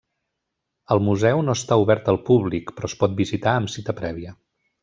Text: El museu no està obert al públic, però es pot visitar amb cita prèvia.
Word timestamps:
El 0.95 1.01
museu 1.07 1.43
no 1.49 1.55
està 1.61 1.77
obert 1.83 2.09
al 2.13 2.19
públic, 2.31 2.75
però 2.79 2.93
es 2.93 2.99
pot 3.05 3.15
visitar 3.23 3.57
amb 3.61 3.75
cita 3.79 4.01
prèvia. 4.05 4.39